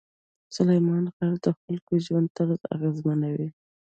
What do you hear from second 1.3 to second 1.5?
د